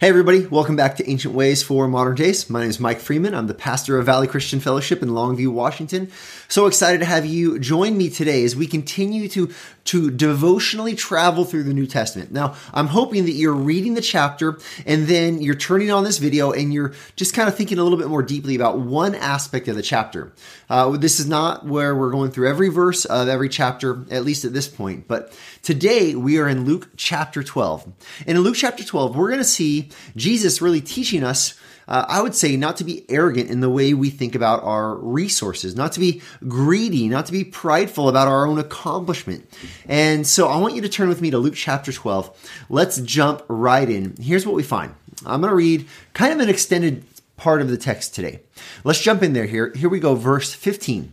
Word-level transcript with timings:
Hey, 0.00 0.10
everybody, 0.10 0.46
welcome 0.46 0.76
back 0.76 0.94
to 0.98 1.10
Ancient 1.10 1.34
Ways 1.34 1.64
for 1.64 1.88
Modern 1.88 2.14
Days. 2.14 2.48
My 2.48 2.60
name 2.60 2.70
is 2.70 2.78
Mike 2.78 3.00
Freeman. 3.00 3.34
I'm 3.34 3.48
the 3.48 3.52
pastor 3.52 3.98
of 3.98 4.06
Valley 4.06 4.28
Christian 4.28 4.60
Fellowship 4.60 5.02
in 5.02 5.08
Longview, 5.08 5.48
Washington. 5.48 6.12
So 6.46 6.66
excited 6.66 7.00
to 7.00 7.04
have 7.04 7.26
you 7.26 7.58
join 7.58 7.98
me 7.98 8.08
today 8.08 8.44
as 8.44 8.54
we 8.54 8.68
continue 8.68 9.26
to, 9.30 9.52
to 9.86 10.12
devotionally 10.12 10.94
travel 10.94 11.44
through 11.44 11.64
the 11.64 11.74
New 11.74 11.88
Testament. 11.88 12.30
Now, 12.30 12.54
I'm 12.72 12.86
hoping 12.86 13.24
that 13.24 13.32
you're 13.32 13.52
reading 13.52 13.94
the 13.94 14.00
chapter 14.00 14.60
and 14.86 15.08
then 15.08 15.42
you're 15.42 15.56
turning 15.56 15.90
on 15.90 16.04
this 16.04 16.18
video 16.18 16.52
and 16.52 16.72
you're 16.72 16.94
just 17.16 17.34
kind 17.34 17.48
of 17.48 17.56
thinking 17.56 17.80
a 17.80 17.82
little 17.82 17.98
bit 17.98 18.06
more 18.06 18.22
deeply 18.22 18.54
about 18.54 18.78
one 18.78 19.16
aspect 19.16 19.66
of 19.66 19.74
the 19.74 19.82
chapter. 19.82 20.32
Uh, 20.70 20.96
this 20.96 21.18
is 21.18 21.26
not 21.26 21.66
where 21.66 21.96
we're 21.96 22.12
going 22.12 22.30
through 22.30 22.48
every 22.48 22.68
verse 22.68 23.04
of 23.04 23.26
every 23.26 23.48
chapter, 23.48 24.04
at 24.12 24.24
least 24.24 24.44
at 24.44 24.52
this 24.52 24.68
point, 24.68 25.08
but 25.08 25.36
today 25.64 26.14
we 26.14 26.38
are 26.38 26.46
in 26.46 26.64
Luke 26.64 26.90
chapter 26.96 27.42
12. 27.42 27.92
And 28.28 28.38
in 28.38 28.44
Luke 28.44 28.54
chapter 28.54 28.84
12, 28.84 29.16
we're 29.16 29.30
going 29.30 29.38
to 29.38 29.44
see 29.44 29.87
Jesus 30.16 30.60
really 30.60 30.80
teaching 30.80 31.24
us, 31.24 31.54
uh, 31.86 32.04
I 32.08 32.20
would 32.22 32.34
say, 32.34 32.56
not 32.56 32.76
to 32.78 32.84
be 32.84 33.04
arrogant 33.08 33.50
in 33.50 33.60
the 33.60 33.70
way 33.70 33.94
we 33.94 34.10
think 34.10 34.34
about 34.34 34.62
our 34.62 34.94
resources, 34.96 35.74
not 35.74 35.92
to 35.92 36.00
be 36.00 36.22
greedy, 36.46 37.08
not 37.08 37.26
to 37.26 37.32
be 37.32 37.44
prideful 37.44 38.08
about 38.08 38.28
our 38.28 38.46
own 38.46 38.58
accomplishment. 38.58 39.48
And 39.86 40.26
so 40.26 40.48
I 40.48 40.58
want 40.58 40.74
you 40.74 40.82
to 40.82 40.88
turn 40.88 41.08
with 41.08 41.22
me 41.22 41.30
to 41.30 41.38
Luke 41.38 41.54
chapter 41.54 41.92
12. 41.92 42.66
Let's 42.68 43.00
jump 43.00 43.42
right 43.48 43.88
in. 43.88 44.16
Here's 44.20 44.46
what 44.46 44.54
we 44.54 44.62
find. 44.62 44.94
I'm 45.26 45.40
going 45.40 45.50
to 45.50 45.56
read 45.56 45.86
kind 46.14 46.32
of 46.32 46.40
an 46.40 46.48
extended 46.48 47.04
part 47.36 47.62
of 47.62 47.68
the 47.68 47.78
text 47.78 48.14
today. 48.14 48.40
Let's 48.84 49.00
jump 49.00 49.22
in 49.22 49.32
there 49.32 49.46
here. 49.46 49.72
Here 49.74 49.88
we 49.88 50.00
go, 50.00 50.14
verse 50.14 50.52
15. 50.52 51.12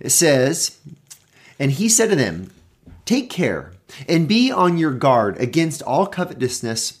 It 0.00 0.10
says, 0.10 0.78
And 1.58 1.72
he 1.72 1.88
said 1.88 2.10
to 2.10 2.16
them, 2.16 2.50
Take 3.06 3.30
care 3.30 3.72
and 4.08 4.28
be 4.28 4.50
on 4.50 4.78
your 4.78 4.92
guard 4.92 5.38
against 5.38 5.82
all 5.82 6.06
covetousness 6.06 7.00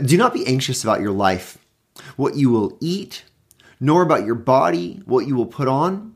do 0.00 0.16
not 0.16 0.34
be 0.34 0.46
anxious 0.46 0.82
about 0.82 1.00
your 1.00 1.12
life, 1.12 1.58
what 2.16 2.36
you 2.36 2.50
will 2.50 2.76
eat, 2.80 3.24
nor 3.80 4.02
about 4.02 4.24
your 4.24 4.34
body, 4.34 5.02
what 5.04 5.26
you 5.26 5.34
will 5.34 5.46
put 5.46 5.68
on. 5.68 6.14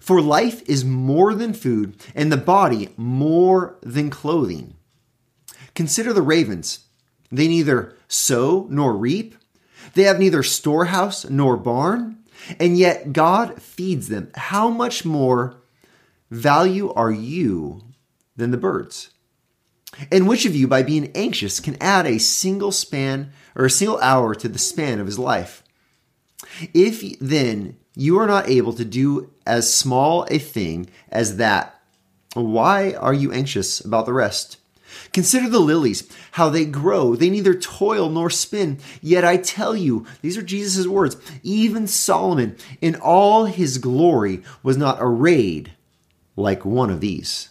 For 0.00 0.20
life 0.20 0.62
is 0.68 0.84
more 0.84 1.34
than 1.34 1.54
food, 1.54 1.96
and 2.14 2.30
the 2.30 2.36
body 2.36 2.90
more 2.96 3.76
than 3.82 4.10
clothing. 4.10 4.74
Consider 5.74 6.12
the 6.12 6.22
ravens. 6.22 6.80
They 7.32 7.48
neither 7.48 7.96
sow 8.06 8.66
nor 8.70 8.94
reap, 8.96 9.34
they 9.94 10.02
have 10.02 10.18
neither 10.18 10.42
storehouse 10.42 11.28
nor 11.28 11.56
barn, 11.56 12.18
and 12.58 12.76
yet 12.76 13.12
God 13.12 13.62
feeds 13.62 14.08
them. 14.08 14.30
How 14.34 14.68
much 14.68 15.04
more 15.04 15.56
value 16.30 16.92
are 16.92 17.12
you 17.12 17.82
than 18.36 18.50
the 18.50 18.56
birds? 18.56 19.10
And 20.10 20.28
which 20.28 20.44
of 20.46 20.56
you, 20.56 20.66
by 20.66 20.82
being 20.82 21.12
anxious, 21.14 21.60
can 21.60 21.76
add 21.80 22.06
a 22.06 22.18
single 22.18 22.72
span 22.72 23.32
or 23.54 23.64
a 23.64 23.70
single 23.70 23.98
hour 24.00 24.34
to 24.34 24.48
the 24.48 24.58
span 24.58 25.00
of 25.00 25.06
his 25.06 25.18
life? 25.18 25.62
If 26.72 27.18
then 27.20 27.76
you 27.94 28.18
are 28.18 28.26
not 28.26 28.48
able 28.48 28.72
to 28.74 28.84
do 28.84 29.30
as 29.46 29.72
small 29.72 30.26
a 30.30 30.38
thing 30.38 30.90
as 31.10 31.36
that, 31.36 31.80
why 32.34 32.92
are 32.94 33.14
you 33.14 33.32
anxious 33.32 33.80
about 33.80 34.06
the 34.06 34.12
rest? 34.12 34.58
Consider 35.12 35.48
the 35.48 35.60
lilies, 35.60 36.08
how 36.32 36.48
they 36.48 36.64
grow. 36.64 37.16
They 37.16 37.30
neither 37.30 37.54
toil 37.54 38.08
nor 38.08 38.30
spin. 38.30 38.78
Yet 39.00 39.24
I 39.24 39.36
tell 39.36 39.76
you, 39.76 40.06
these 40.22 40.36
are 40.36 40.42
Jesus' 40.42 40.86
words, 40.86 41.16
even 41.42 41.86
Solomon 41.86 42.56
in 42.80 42.96
all 42.96 43.46
his 43.46 43.78
glory 43.78 44.42
was 44.62 44.76
not 44.76 44.98
arrayed 45.00 45.72
like 46.36 46.64
one 46.64 46.90
of 46.90 47.00
these. 47.00 47.50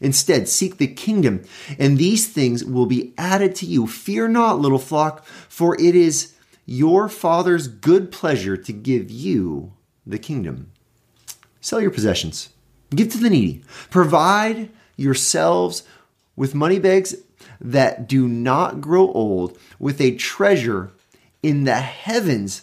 Instead, 0.00 0.48
seek 0.48 0.78
the 0.78 0.86
kingdom, 0.86 1.42
and 1.78 1.98
these 1.98 2.26
things 2.26 2.64
will 2.64 2.86
be 2.86 3.12
added 3.18 3.54
to 3.54 3.66
you. 3.66 3.86
Fear 3.86 4.28
not, 4.28 4.58
little 4.58 4.78
flock, 4.78 5.24
for 5.26 5.78
it 5.80 5.94
is 5.94 6.34
your 6.64 7.08
Father's 7.08 7.68
good 7.68 8.10
pleasure 8.10 8.56
to 8.56 8.72
give 8.72 9.10
you 9.10 9.72
the 10.06 10.18
kingdom. 10.18 10.72
Sell 11.60 11.80
your 11.80 11.90
possessions, 11.90 12.48
give 12.94 13.10
to 13.10 13.18
the 13.18 13.28
needy, 13.28 13.62
provide 13.90 14.70
yourselves 14.96 15.82
with 16.34 16.54
money 16.54 16.78
bags 16.78 17.14
that 17.60 18.08
do 18.08 18.26
not 18.26 18.80
grow 18.80 19.12
old, 19.12 19.58
with 19.78 20.00
a 20.00 20.14
treasure 20.14 20.90
in 21.42 21.64
the 21.64 21.76
heavens 21.76 22.62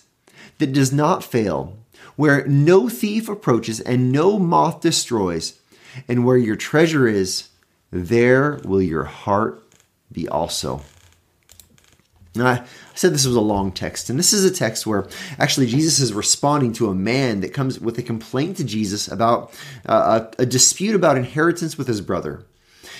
that 0.57 0.73
does 0.73 0.91
not 0.91 1.23
fail, 1.23 1.77
where 2.15 2.47
no 2.47 2.89
thief 2.89 3.29
approaches 3.29 3.79
and 3.79 4.11
no 4.11 4.39
moth 4.39 4.81
destroys 4.81 5.59
and 6.07 6.25
where 6.25 6.37
your 6.37 6.55
treasure 6.55 7.07
is, 7.07 7.49
there 7.91 8.59
will 8.63 8.81
your 8.81 9.03
heart 9.03 9.63
be 10.11 10.27
also. 10.27 10.81
Now, 12.35 12.47
I 12.47 12.63
said 12.93 13.13
this 13.13 13.25
was 13.25 13.35
a 13.35 13.41
long 13.41 13.71
text, 13.71 14.09
and 14.09 14.19
this 14.19 14.31
is 14.31 14.45
a 14.45 14.53
text 14.53 14.85
where 14.85 15.07
actually 15.39 15.67
Jesus 15.67 15.99
is 15.99 16.13
responding 16.13 16.71
to 16.73 16.89
a 16.89 16.95
man 16.95 17.41
that 17.41 17.53
comes 17.53 17.79
with 17.79 17.97
a 17.97 18.03
complaint 18.03 18.57
to 18.57 18.63
Jesus 18.63 19.07
about 19.07 19.51
uh, 19.85 20.25
a, 20.39 20.43
a 20.43 20.45
dispute 20.45 20.95
about 20.95 21.17
inheritance 21.17 21.77
with 21.77 21.87
his 21.87 22.01
brother. 22.01 22.45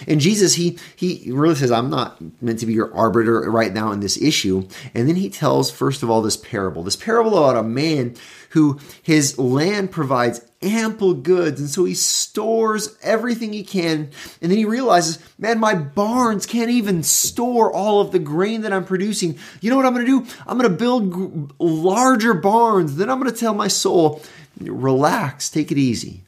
And 0.08 0.20
Jesus, 0.20 0.56
he 0.56 0.78
he 0.96 1.32
really 1.32 1.56
says, 1.56 1.72
I'm 1.72 1.90
not 1.90 2.18
meant 2.42 2.60
to 2.60 2.66
be 2.66 2.74
your 2.74 2.94
arbiter 2.94 3.50
right 3.50 3.74
now 3.74 3.92
in 3.92 4.00
this 4.00 4.22
issue. 4.22 4.68
And 4.94 5.08
then 5.08 5.16
he 5.16 5.30
tells, 5.30 5.72
first 5.72 6.04
of 6.04 6.10
all, 6.10 6.22
this 6.22 6.38
parable. 6.38 6.84
This 6.84 6.96
parable 6.96 7.38
about 7.38 7.58
a 7.58 7.68
man 7.68 8.16
who 8.52 8.80
his 9.02 9.40
land 9.40 9.92
provides 9.92 10.42
ample 10.62 11.14
goods. 11.14 11.60
And 11.60 11.70
so 11.70 11.86
he 11.86 11.94
stores 11.94 12.98
everything 13.02 13.54
he 13.54 13.64
can. 13.64 14.10
And 14.42 14.52
then 14.52 14.58
he 14.58 14.66
realizes, 14.66 15.20
man, 15.38 15.60
my 15.60 15.76
barns 15.76 16.46
can't 16.46 16.70
even 16.70 17.04
store 17.04 17.72
all 17.72 18.02
of 18.02 18.12
the 18.12 18.20
grain 18.20 18.62
that 18.62 18.74
I'm 18.74 18.86
producing. 18.86 19.38
You 19.62 19.70
know 19.70 19.78
what 19.78 19.86
I'm 19.86 19.94
going 19.94 20.06
to 20.06 20.24
do? 20.24 20.34
I'm 20.48 20.58
going 20.58 20.72
to 20.72 20.78
build 20.78 21.54
larger 21.60 22.34
barns. 22.34 22.96
Then 22.96 23.10
I'm 23.10 23.20
going 23.20 23.32
to 23.32 23.40
tell 23.40 23.54
my 23.54 23.68
soul, 23.68 24.22
relax, 24.60 25.50
take 25.50 25.72
it 25.72 25.78
easy. 25.78 26.22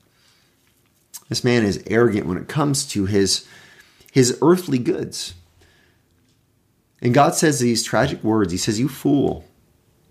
This 1.29 1.43
man 1.43 1.63
is 1.63 1.83
arrogant 1.87 2.25
when 2.25 2.37
it 2.37 2.47
comes 2.47 2.85
to 2.87 3.05
his 3.05 3.47
his 4.11 4.37
earthly 4.41 4.79
goods. 4.79 5.35
And 7.01 7.13
God 7.13 7.35
says 7.35 7.59
these 7.59 7.83
tragic 7.83 8.23
words 8.23 8.51
He 8.51 8.57
says, 8.57 8.79
You 8.79 8.89
fool. 8.89 9.45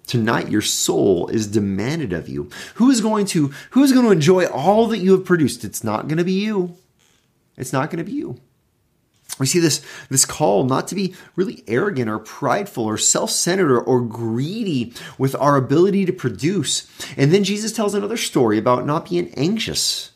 Tonight 0.09 0.49
your 0.49 0.63
soul 0.63 1.29
is 1.29 1.47
demanded 1.47 2.13
of 2.15 2.29
you. 2.29 2.51
Who 2.77 2.91
is 2.91 3.01
going 3.01 3.27
to 3.27 3.53
who 3.71 3.85
is 3.85 3.93
going 3.93 4.07
to 4.07 4.11
enjoy 4.11 4.47
all 4.47 4.87
that 4.89 4.99
you 4.99 5.13
have 5.13 5.25
produced? 5.25 5.65
It's 5.65 5.85
not 5.85 6.09
going 6.09 6.19
to 6.19 6.25
be 6.25 6.33
you. 6.33 6.77
It's 7.59 7.73
not 7.73 7.91
going 7.91 8.05
to 8.05 8.11
be 8.11 8.17
you. 8.17 8.41
we 9.39 9.47
see 9.47 9.59
this, 9.59 9.85
this 10.09 10.25
call 10.25 10.65
not 10.65 10.89
to 10.89 10.95
be 10.95 11.15
really 11.37 11.63
arrogant 11.67 12.09
or 12.09 12.19
prideful 12.19 12.85
or 12.85 12.97
self-centered 12.97 13.71
or, 13.71 13.81
or, 13.81 14.01
greedy 14.01 14.95
with 15.19 15.35
our 15.37 15.57
ability 15.57 16.07
to 16.07 16.13
produce. 16.13 16.89
And 17.17 17.33
then 17.33 17.45
Jesus 17.45 17.73
tells 17.73 17.95
another 17.95 18.17
story 18.17 18.59
about 18.59 18.87
not 18.87 19.11
being 19.11 19.35
anxious 19.35 20.13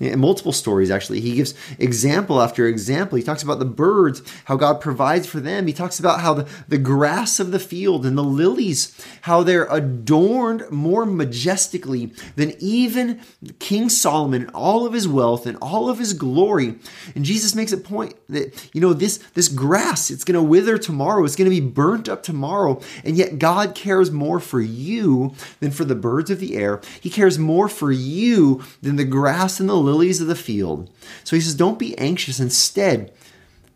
in 0.00 0.18
multiple 0.18 0.52
stories 0.52 0.90
actually. 0.90 1.20
He 1.20 1.36
gives 1.36 1.54
example 1.78 2.40
after 2.40 2.66
example. 2.66 3.16
He 3.16 3.22
talks 3.22 3.44
about 3.44 3.60
the 3.60 3.64
birds 3.64 4.22
how 4.46 4.56
god 4.56 4.80
provides 4.80 5.26
for 5.26 5.38
them. 5.38 5.68
He 5.68 5.72
talks 5.72 6.00
about 6.00 6.20
how 6.20 6.34
the, 6.34 6.48
the 6.66 6.78
grass 6.78 7.38
of 7.38 7.52
the 7.52 7.60
field 7.60 8.04
and 8.04 8.18
the 8.18 8.24
lilies 8.24 8.92
how 9.22 9.44
they're 9.44 9.66
adorned 9.66 10.68
more 10.70 11.06
majestically 11.06 12.12
than 12.34 12.54
even 12.58 13.20
king 13.60 13.88
solomon 13.88 14.42
and 14.42 14.50
all 14.50 14.84
of 14.84 14.92
his 14.92 15.06
wealth 15.06 15.46
and 15.46 15.56
all 15.62 15.88
of 15.88 15.98
his 15.98 16.12
glory. 16.12 16.74
And 17.14 17.24
jesus 17.24 17.54
makes 17.54 17.72
a 17.72 17.78
point 17.78 18.16
that 18.28 18.68
you 18.74 18.80
know 18.80 18.94
this 18.94 19.18
this 19.34 19.48
grass 19.48 20.10
it's 20.10 20.24
going 20.24 20.34
to 20.34 20.42
wither 20.42 20.76
tomorrow. 20.76 21.24
It's 21.24 21.36
going 21.36 21.50
to 21.50 21.60
be 21.60 21.66
burnt 21.66 22.08
up 22.08 22.24
tomorrow. 22.24 22.80
And 23.04 23.16
yet 23.16 23.38
god 23.38 23.76
cares 23.76 24.10
more 24.10 24.40
for 24.40 24.60
you 24.60 25.34
than 25.60 25.70
for 25.70 25.84
the 25.84 25.94
birds 25.94 26.30
of 26.30 26.40
the 26.40 26.56
air. 26.56 26.80
He 27.00 27.10
cares 27.10 27.38
more 27.38 27.68
for 27.68 27.92
you 27.92 28.64
than 28.82 28.96
the 28.96 29.04
grass 29.04 29.60
and 29.60 29.68
the 29.68 29.83
lilies 29.84 30.20
of 30.20 30.26
the 30.26 30.34
field. 30.34 30.90
So 31.22 31.36
he 31.36 31.42
says, 31.42 31.54
Don't 31.54 31.78
be 31.78 31.96
anxious. 31.98 32.40
Instead, 32.40 33.12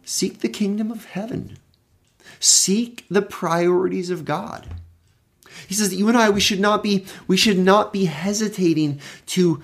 seek 0.04 0.40
the 0.40 0.48
kingdom 0.48 0.90
of 0.90 1.04
heaven, 1.06 1.58
seek 2.40 3.04
the 3.08 3.22
priorities 3.22 4.10
of 4.10 4.24
God. 4.24 4.68
He 5.66 5.74
says 5.74 5.90
that 5.90 5.96
you 5.96 6.08
and 6.08 6.16
I, 6.16 6.30
we 6.30 6.40
should 6.40 6.60
not 6.60 6.82
be, 6.82 7.04
we 7.26 7.36
should 7.36 7.58
not 7.58 7.92
be 7.92 8.04
hesitating 8.04 9.00
to, 9.26 9.62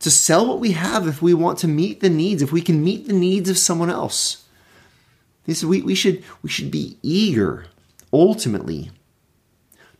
to 0.00 0.10
sell 0.10 0.46
what 0.46 0.60
we 0.60 0.72
have 0.72 1.06
if 1.06 1.20
we 1.20 1.34
want 1.34 1.58
to 1.58 1.68
meet 1.68 2.00
the 2.00 2.10
needs, 2.10 2.42
if 2.42 2.52
we 2.52 2.62
can 2.62 2.84
meet 2.84 3.06
the 3.06 3.12
needs 3.12 3.50
of 3.50 3.58
someone 3.58 3.90
else. 3.90 4.44
He 5.44 5.54
said 5.54 5.68
we, 5.68 5.82
we 5.82 5.94
should 5.94 6.24
we 6.42 6.48
should 6.48 6.70
be 6.70 6.96
eager 7.02 7.66
ultimately 8.12 8.90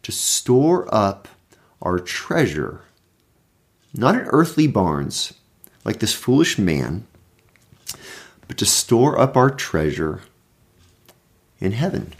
to 0.03 0.13
store 0.13 0.93
up 0.95 1.29
our 1.83 1.99
treasure, 1.99 2.83
not 3.93 4.15
in 4.15 4.23
earthly 4.23 4.67
barns, 4.67 5.35
like 5.85 5.99
this 5.99 6.15
foolish 6.15 6.59
man, 6.59 7.07
but 8.49 8.59
to 8.59 8.67
store 8.67 9.19
up 9.19 9.37
our 9.37 9.51
treasure 9.51 10.23
in 11.61 11.73
heaven. 11.73 12.13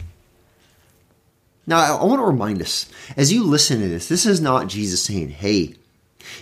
Now, 1.67 1.99
I 1.99 2.03
want 2.03 2.19
to 2.19 2.25
remind 2.25 2.61
us 2.61 2.89
as 3.17 3.33
you 3.33 3.43
listen 3.43 3.79
to 3.79 3.87
this, 3.87 4.07
this 4.07 4.25
is 4.25 4.39
not 4.39 4.67
Jesus 4.67 5.03
saying, 5.03 5.29
hey, 5.29 5.75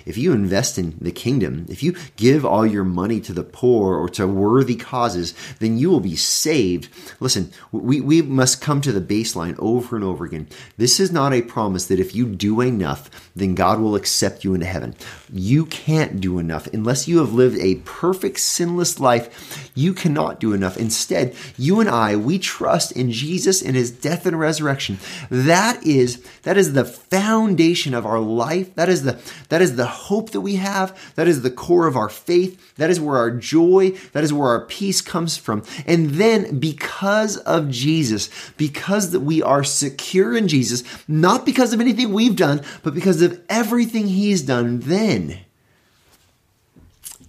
if 0.05 0.17
you 0.17 0.31
invest 0.33 0.77
in 0.77 0.97
the 0.99 1.11
kingdom, 1.11 1.65
if 1.69 1.83
you 1.83 1.95
give 2.15 2.45
all 2.45 2.65
your 2.65 2.83
money 2.83 3.19
to 3.21 3.33
the 3.33 3.43
poor 3.43 3.95
or 3.95 4.09
to 4.09 4.27
worthy 4.27 4.75
causes, 4.75 5.33
then 5.59 5.77
you 5.77 5.89
will 5.89 5.99
be 5.99 6.15
saved. 6.15 6.89
Listen, 7.19 7.51
we, 7.71 8.01
we 8.01 8.21
must 8.21 8.61
come 8.61 8.81
to 8.81 8.91
the 8.91 9.01
baseline 9.01 9.55
over 9.59 9.95
and 9.95 10.03
over 10.03 10.25
again. 10.25 10.47
This 10.77 10.99
is 10.99 11.11
not 11.11 11.33
a 11.33 11.41
promise 11.41 11.85
that 11.87 11.99
if 11.99 12.15
you 12.15 12.25
do 12.27 12.61
enough, 12.61 13.09
then 13.35 13.55
God 13.55 13.79
will 13.79 13.95
accept 13.95 14.43
you 14.43 14.53
into 14.53 14.65
heaven. 14.65 14.95
You 15.31 15.65
can't 15.65 16.21
do 16.21 16.39
enough. 16.39 16.67
Unless 16.73 17.07
you 17.07 17.19
have 17.19 17.33
lived 17.33 17.57
a 17.59 17.75
perfect, 17.85 18.39
sinless 18.39 18.99
life, 18.99 19.71
you 19.75 19.93
cannot 19.93 20.39
do 20.39 20.53
enough. 20.53 20.77
Instead, 20.77 21.35
you 21.57 21.79
and 21.79 21.89
I, 21.89 22.15
we 22.15 22.39
trust 22.39 22.91
in 22.91 23.11
Jesus 23.11 23.61
and 23.61 23.75
his 23.75 23.91
death 23.91 24.25
and 24.25 24.39
resurrection. 24.39 24.99
That 25.29 25.83
is, 25.85 26.23
that 26.43 26.57
is 26.57 26.73
the 26.73 26.85
foundation 26.85 27.93
of 27.93 28.05
our 28.05 28.19
life. 28.19 28.73
That 28.75 28.89
is 28.89 29.03
the, 29.03 29.19
that 29.49 29.61
is 29.61 29.72
the 29.75 29.85
hope 29.85 30.31
that 30.31 30.41
we 30.41 30.55
have. 30.55 31.13
That 31.15 31.27
is 31.27 31.41
the 31.41 31.51
core 31.51 31.87
of 31.87 31.95
our 31.97 32.09
faith. 32.09 32.75
That 32.77 32.89
is 32.89 32.99
where 32.99 33.17
our 33.17 33.31
joy, 33.31 33.91
that 34.13 34.23
is 34.23 34.33
where 34.33 34.49
our 34.49 34.65
peace 34.65 35.01
comes 35.01 35.37
from. 35.37 35.63
And 35.85 36.11
then 36.11 36.59
because 36.59 37.37
of 37.37 37.69
Jesus, 37.69 38.29
because 38.57 39.11
that 39.11 39.21
we 39.21 39.41
are 39.41 39.63
secure 39.63 40.35
in 40.35 40.47
Jesus, 40.47 40.83
not 41.07 41.45
because 41.45 41.73
of 41.73 41.81
anything 41.81 42.13
we've 42.13 42.35
done, 42.35 42.61
but 42.83 42.93
because 42.93 43.21
of 43.21 43.41
everything 43.49 44.07
he's 44.07 44.41
done, 44.41 44.79
then 44.81 45.39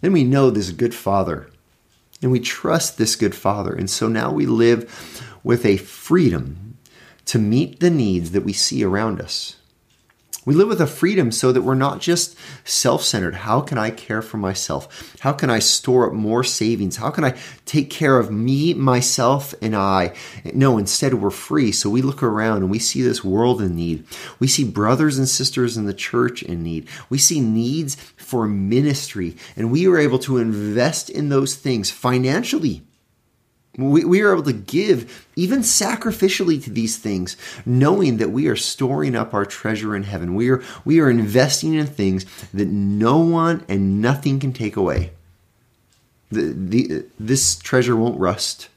then 0.05 0.12
we 0.12 0.23
know 0.23 0.50
this 0.50 0.70
good 0.70 0.94
father 0.94 1.49
and 2.20 2.31
we 2.31 2.38
trust 2.38 2.99
this 2.99 3.17
good 3.17 3.35
father. 3.35 3.75
And 3.75 3.88
so 3.88 4.06
now 4.06 4.31
we 4.31 4.44
live 4.44 5.31
with 5.43 5.64
a 5.64 5.79
freedom 5.79 6.76
to 7.25 7.38
meet 7.38 7.81
the 7.81 7.88
needs 7.88 8.32
that 8.32 8.44
we 8.44 8.52
see 8.52 8.85
around 8.85 9.19
us. 9.19 9.56
We 10.46 10.55
live 10.55 10.69
with 10.69 10.81
a 10.81 10.87
freedom 10.87 11.32
so 11.32 11.52
that 11.52 11.62
we're 11.62 11.75
not 11.75 12.00
just 12.00 12.37
self 12.64 13.02
centered. 13.02 13.35
How 13.35 13.61
can 13.61 13.79
I 13.79 13.91
care 13.91 14.20
for 14.20 14.37
myself? 14.37 15.17
How 15.20 15.32
can 15.32 15.49
I 15.49 15.58
store 15.58 16.06
up 16.08 16.12
more 16.12 16.44
savings? 16.44 16.96
How 16.96 17.11
can 17.11 17.25
I 17.25 17.35
take 17.64 17.88
care 17.88 18.19
of 18.19 18.31
me, 18.31 18.75
myself, 18.75 19.55
and 19.62 19.75
I? 19.75 20.14
No, 20.52 20.76
instead, 20.76 21.14
we're 21.14 21.31
free. 21.31 21.73
So 21.73 21.88
we 21.88 22.02
look 22.02 22.23
around 22.23 22.58
and 22.58 22.70
we 22.70 22.79
see 22.79 23.00
this 23.00 23.25
world 23.25 23.62
in 23.62 23.75
need. 23.75 24.05
We 24.38 24.46
see 24.46 24.64
brothers 24.64 25.19
and 25.19 25.29
sisters 25.29 25.76
in 25.76 25.87
the 25.87 25.94
church 25.94 26.43
in 26.43 26.62
need. 26.62 26.88
We 27.08 27.19
see 27.19 27.40
needs 27.40 27.94
for 28.17 28.47
ministry, 28.47 29.37
and 29.56 29.70
we 29.70 29.87
are 29.87 29.99
able 29.99 30.19
to 30.20 30.38
invest 30.38 31.08
in 31.08 31.31
those 31.31 31.55
things 31.55 31.90
financially 31.90 32.82
we, 33.76 34.05
we 34.05 34.21
are 34.23 34.32
able 34.32 34.44
to 34.44 34.53
give 34.53 35.26
even 35.37 35.61
sacrificially 35.61 36.62
to 36.65 36.71
these 36.71 36.97
things, 36.97 37.37
knowing 37.67 38.19
that 38.19 38.31
we 38.31 38.47
are 38.47 38.56
storing 38.56 39.17
up 39.17 39.35
our 39.35 39.44
treasure 39.44 39.97
in 39.97 40.05
heaven. 40.05 40.35
We 40.35 40.50
are, 40.50 40.62
we 40.85 41.00
are 41.00 41.11
investing 41.11 41.75
in 41.75 41.87
things 41.87 42.25
that 42.53 42.69
no 42.69 43.19
one 43.19 43.65
and 43.69 44.00
nothing 44.00 44.38
can 44.38 44.53
take 44.53 44.76
away. 44.76 45.12
The, 46.31 46.53
the, 46.53 47.06
this 47.19 47.56
treasure 47.56 47.97
won't 47.97 48.19
rust. 48.19 48.69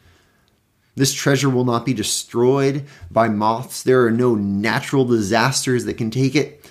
This 0.96 1.14
treasure 1.14 1.50
will 1.50 1.66
not 1.66 1.86
be 1.86 1.94
destroyed 1.94 2.86
by 3.12 3.30
moths. 3.30 3.84
There 3.84 4.06
are 4.06 4.12
no 4.12 4.34
natural 4.34 5.06
disasters 5.06 5.86
that 5.86 5.94
can 5.94 6.10
take 6.10 6.36
it. 6.36 6.66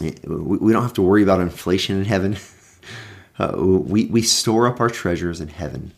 We 0.00 0.72
don't 0.72 0.82
have 0.82 0.94
to 0.94 1.02
worry 1.02 1.22
about 1.22 1.40
inflation 1.40 1.98
in 1.98 2.04
heaven. 2.04 2.36
Uh, 3.38 3.56
we, 3.56 4.04
we 4.04 4.20
store 4.20 4.66
up 4.66 4.80
our 4.80 4.90
treasures 4.90 5.40
in 5.40 5.48
heaven. 5.48 5.94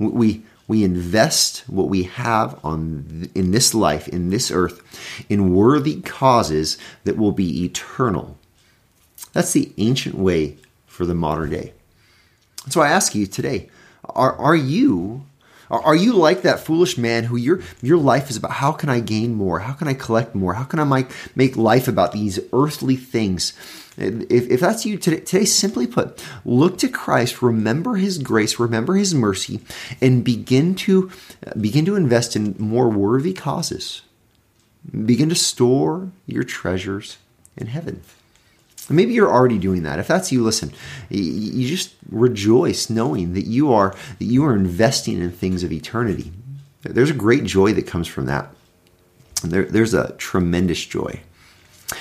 We, 0.00 0.42
we 0.66 0.82
invest 0.82 1.64
what 1.68 1.88
we 1.88 2.04
have 2.04 2.58
on 2.64 3.28
in 3.34 3.52
this 3.52 3.74
life, 3.74 4.08
in 4.08 4.30
this 4.30 4.50
earth, 4.50 4.82
in 5.28 5.54
worthy 5.54 6.00
causes 6.00 6.78
that 7.04 7.16
will 7.16 7.32
be 7.32 7.64
eternal. 7.64 8.36
That's 9.32 9.52
the 9.52 9.72
ancient 9.78 10.16
way 10.16 10.56
for 10.86 11.06
the 11.06 11.14
modern 11.14 11.50
day. 11.50 11.72
So 12.68 12.80
I 12.80 12.88
ask 12.88 13.14
you 13.14 13.26
today, 13.26 13.68
are, 14.04 14.34
are 14.34 14.56
you 14.56 15.24
are 15.70 15.94
you 15.94 16.12
like 16.12 16.42
that 16.42 16.60
foolish 16.60 16.98
man 16.98 17.24
who 17.24 17.36
your 17.36 17.60
your 17.80 17.98
life 17.98 18.28
is 18.30 18.36
about 18.36 18.52
how 18.52 18.72
can 18.72 18.88
I 18.88 19.00
gain 19.00 19.34
more? 19.34 19.60
How 19.60 19.72
can 19.72 19.88
I 19.88 19.94
collect 19.94 20.34
more? 20.34 20.54
How 20.54 20.64
can 20.64 20.80
I 20.80 20.84
make, 20.84 21.10
make 21.36 21.56
life 21.56 21.86
about 21.86 22.12
these 22.12 22.40
earthly 22.52 22.96
things? 22.96 23.52
If, 23.96 24.48
if 24.48 24.60
that's 24.60 24.86
you 24.86 24.96
today, 24.98 25.20
today, 25.20 25.44
simply 25.44 25.86
put, 25.86 26.24
look 26.44 26.78
to 26.78 26.88
Christ, 26.88 27.42
remember 27.42 27.96
His 27.96 28.18
grace, 28.18 28.58
remember 28.58 28.94
His 28.94 29.14
mercy, 29.14 29.60
and 30.00 30.24
begin 30.24 30.74
to 30.76 31.10
begin 31.60 31.84
to 31.84 31.96
invest 31.96 32.34
in 32.34 32.56
more 32.58 32.88
worthy 32.88 33.32
causes. 33.32 34.02
Begin 34.90 35.28
to 35.28 35.34
store 35.34 36.10
your 36.26 36.44
treasures 36.44 37.18
in 37.56 37.66
heaven. 37.66 38.02
Maybe 38.90 39.14
you're 39.14 39.32
already 39.32 39.58
doing 39.58 39.82
that. 39.84 39.98
If 39.98 40.08
that's 40.08 40.32
you, 40.32 40.42
listen. 40.42 40.72
You 41.08 41.68
just 41.68 41.94
rejoice 42.10 42.90
knowing 42.90 43.34
that 43.34 43.46
you 43.46 43.72
are 43.72 43.94
that 44.18 44.24
you 44.24 44.44
are 44.44 44.54
investing 44.54 45.20
in 45.20 45.30
things 45.30 45.62
of 45.62 45.72
eternity. 45.72 46.32
There's 46.82 47.10
a 47.10 47.14
great 47.14 47.44
joy 47.44 47.72
that 47.74 47.86
comes 47.86 48.08
from 48.08 48.26
that. 48.26 48.52
There, 49.42 49.64
there's 49.64 49.94
a 49.94 50.12
tremendous 50.14 50.84
joy. 50.84 51.20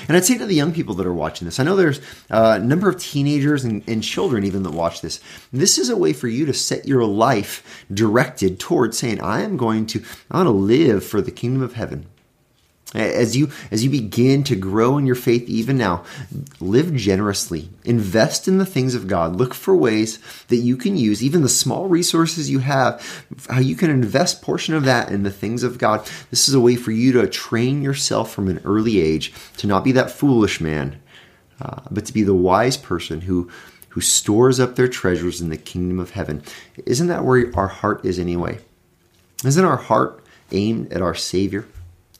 And 0.07 0.15
I'd 0.15 0.25
say 0.25 0.37
to 0.37 0.45
the 0.45 0.55
young 0.55 0.73
people 0.73 0.95
that 0.95 1.07
are 1.07 1.13
watching 1.13 1.45
this, 1.45 1.59
I 1.59 1.63
know 1.63 1.75
there's 1.75 1.99
a 2.29 2.59
number 2.59 2.89
of 2.89 2.99
teenagers 2.99 3.63
and, 3.63 3.83
and, 3.87 4.03
children 4.03 4.43
even 4.43 4.63
that 4.63 4.71
watch 4.71 5.01
this. 5.01 5.19
This 5.51 5.77
is 5.77 5.89
a 5.89 5.97
way 5.97 6.13
for 6.13 6.27
you 6.27 6.45
to 6.45 6.53
set 6.53 6.87
your 6.87 7.05
life 7.05 7.85
directed 7.91 8.59
towards 8.59 8.97
saying, 8.97 9.19
I 9.21 9.41
am 9.41 9.57
going 9.57 9.87
to, 9.87 10.03
I 10.29 10.37
want 10.37 10.47
to 10.47 10.51
live 10.51 11.03
for 11.03 11.21
the 11.21 11.31
kingdom 11.31 11.61
of 11.61 11.73
heaven. 11.73 12.05
As 12.95 13.37
you 13.37 13.51
as 13.69 13.83
you 13.83 13.89
begin 13.91 14.43
to 14.45 14.55
grow 14.55 14.97
in 14.97 15.05
your 15.05 15.15
faith 15.15 15.47
even 15.47 15.77
now, 15.77 16.03
live 16.59 16.95
generously. 16.95 17.69
Invest 17.85 18.47
in 18.47 18.57
the 18.57 18.65
things 18.65 18.95
of 18.95 19.07
God. 19.07 19.35
Look 19.35 19.53
for 19.53 19.75
ways 19.75 20.17
that 20.47 20.57
you 20.57 20.75
can 20.75 20.97
use 20.97 21.23
even 21.23 21.43
the 21.43 21.49
small 21.49 21.87
resources 21.87 22.49
you 22.49 22.59
have, 22.59 23.25
how 23.47 23.59
you 23.59 23.75
can 23.75 23.91
invest 23.91 24.41
portion 24.41 24.73
of 24.73 24.85
that 24.85 25.11
in 25.11 25.21
the 25.21 25.29
things 25.29 25.61
of 25.61 25.77
God. 25.77 26.03
This 26.31 26.49
is 26.49 26.55
a 26.55 26.59
way 26.59 26.75
for 26.75 26.89
you 26.89 27.11
to 27.11 27.27
train 27.27 27.83
yourself 27.83 28.31
from 28.31 28.47
an 28.47 28.59
early 28.65 28.99
age 28.99 29.33
to 29.57 29.67
not 29.67 29.83
be 29.83 29.91
that 29.91 30.09
foolish 30.09 30.59
man, 30.59 30.99
uh, 31.61 31.81
but 31.91 32.07
to 32.07 32.13
be 32.13 32.23
the 32.23 32.33
wise 32.33 32.75
person 32.75 33.21
who 33.21 33.51
who 33.89 34.01
stores 34.01 34.59
up 34.59 34.75
their 34.75 34.87
treasures 34.87 35.41
in 35.41 35.49
the 35.49 35.57
kingdom 35.57 35.99
of 35.99 36.11
heaven. 36.11 36.41
Isn't 36.87 37.07
that 37.07 37.23
where 37.23 37.51
our 37.55 37.67
heart 37.67 38.03
is 38.03 38.17
anyway? 38.17 38.59
Isn't 39.45 39.65
our 39.65 39.77
heart 39.77 40.23
aimed 40.51 40.91
at 40.91 41.03
our 41.03 41.15
Savior? 41.15 41.65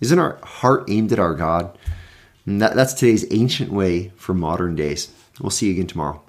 Isn't 0.02 0.20
our 0.20 0.40
heart 0.44 0.90
aimed 0.90 1.12
at 1.12 1.20
our 1.20 1.36
God? 1.36 1.78
That, 2.46 2.76
that's 2.76 2.94
today's 2.94 3.26
ancient 3.32 3.72
way 3.72 4.10
for 4.16 4.34
modern 4.34 4.76
days. 4.76 5.14
We'll 5.40 5.52
see 5.52 5.68
you 5.68 5.74
again 5.74 5.88
tomorrow. 5.88 6.22